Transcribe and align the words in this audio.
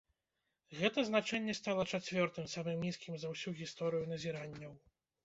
Гэта 0.77 1.01
значэнне 1.09 1.53
стала 1.59 1.85
чацвёртым 1.97 2.47
самым 2.55 2.81
нізкім 2.87 3.19
за 3.21 3.27
ўсю 3.35 3.55
гісторыю 3.61 4.09
назіранняў. 4.15 4.73